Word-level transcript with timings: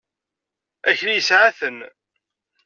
Akli 0.89 1.11
yeɛna-ten. 1.15 1.77